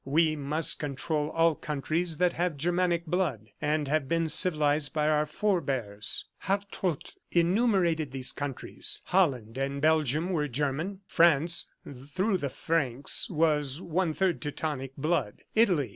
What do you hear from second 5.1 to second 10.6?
forbears." Hartrott enumerated these countries. Holland and Belgium were